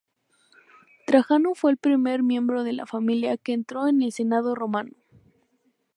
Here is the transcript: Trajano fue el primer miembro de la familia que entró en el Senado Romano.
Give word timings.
Trajano 1.05 1.53
fue 1.53 1.69
el 1.69 1.77
primer 1.77 2.23
miembro 2.23 2.63
de 2.63 2.73
la 2.73 2.87
familia 2.87 3.37
que 3.37 3.53
entró 3.53 3.87
en 3.87 4.01
el 4.01 4.11
Senado 4.11 4.55
Romano. 4.55 4.93